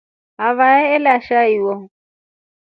[0.47, 1.75] Avae alesha hiyo.